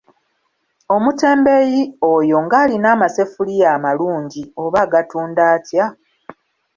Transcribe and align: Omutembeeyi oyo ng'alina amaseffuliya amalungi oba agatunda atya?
Omutembeeyi 0.95 1.81
oyo 2.13 2.37
ng'alina 2.45 2.87
amaseffuliya 2.95 3.67
amalungi 3.75 4.41
oba 4.63 4.79
agatunda 4.85 5.43
atya? 5.55 5.85